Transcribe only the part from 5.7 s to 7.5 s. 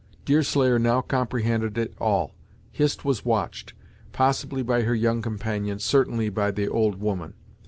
certainly by the old woman.